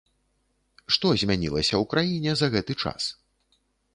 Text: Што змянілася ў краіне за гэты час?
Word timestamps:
Што 0.95 1.07
змянілася 1.23 1.75
ў 1.81 1.91
краіне 1.93 2.31
за 2.39 2.47
гэты 2.55 2.73
час? 2.87 3.03